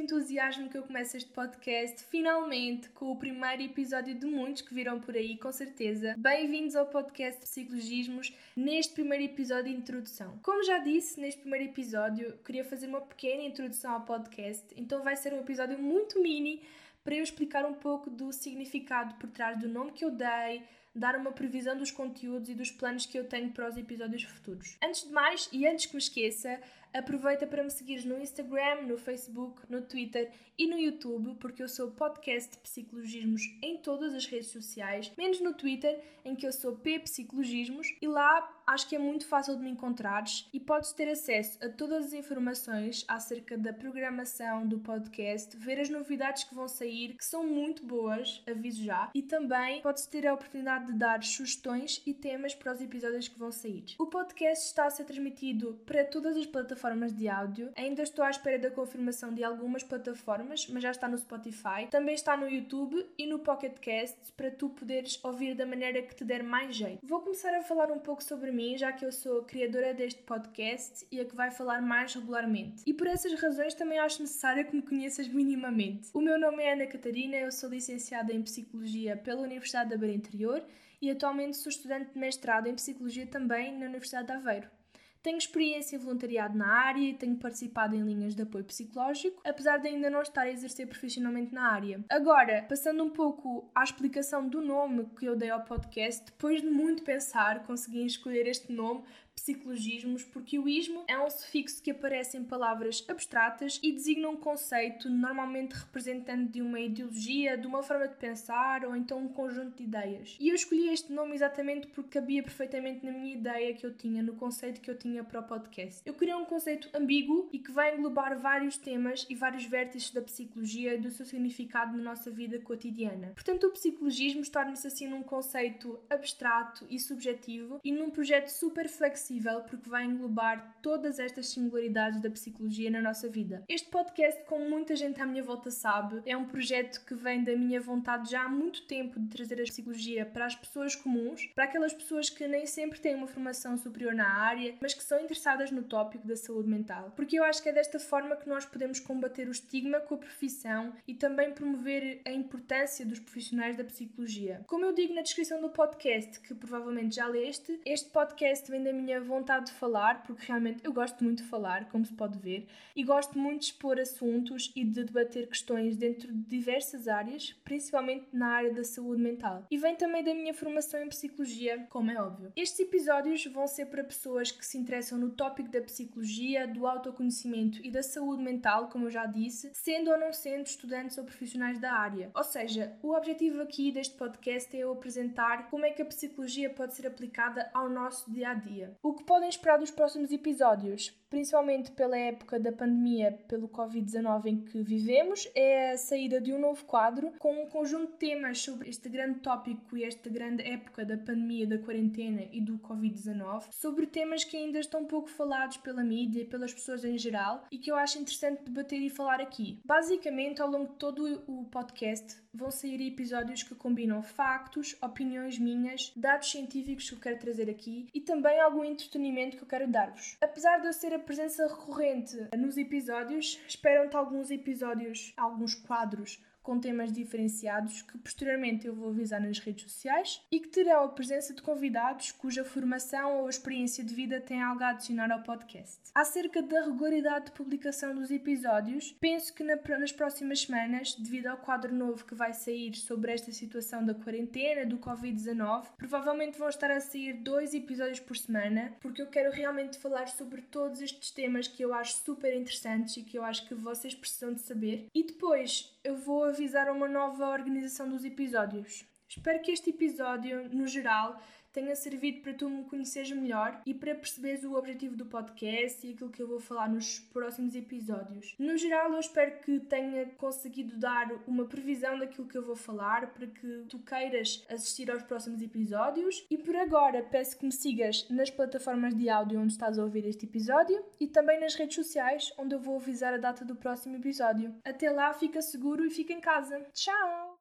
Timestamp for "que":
0.68-0.76, 4.62-4.72, 19.92-20.04, 23.06-23.18, 25.86-25.94, 36.36-36.46, 38.88-38.94, 46.44-46.54, 47.14-47.24, 53.28-53.38, 66.02-66.14, 68.92-69.04, 71.24-71.36, 74.66-74.74, 95.16-95.24, 101.82-101.90, 113.74-113.84, 114.80-114.90, 117.58-117.72, 137.04-137.14, 142.28-142.46, 144.92-145.02, 147.62-147.68, 148.36-148.48, 156.40-156.54, 174.50-174.64, 185.90-186.02, 189.12-189.24, 194.60-194.82, 204.44-204.58, 207.78-207.90, 213.62-213.74, 217.08-217.16, 219.56-219.62, 228.02-228.18, 230.60-230.68, 239.54-239.64, 242.24-242.34, 251.66-251.82, 253.22-253.38, 253.66-253.74, 259.62-259.72, 266.28-266.42, 269.60-269.80, 272.46-272.58, 273.46-273.86, 277.58-277.64